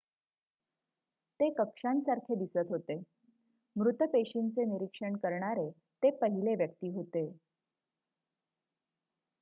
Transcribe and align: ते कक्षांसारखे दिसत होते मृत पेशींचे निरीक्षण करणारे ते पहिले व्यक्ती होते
ते 1.39 1.49
कक्षांसारखे 1.53 2.35
दिसत 2.35 2.71
होते 2.71 2.95
मृत 3.75 4.03
पेशींचे 4.03 4.65
निरीक्षण 4.65 5.15
करणारे 5.17 5.69
ते 6.03 6.11
पहिले 6.11 6.55
व्यक्ती 6.55 6.89
होते 6.89 7.25